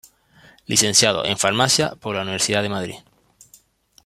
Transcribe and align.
Licenciado 0.65 1.25
en 1.25 1.37
Farmacia 1.37 1.91
por 1.91 2.15
la 2.15 2.23
Universidad 2.23 2.63
de 2.63 2.69
Madrid. 2.69 2.95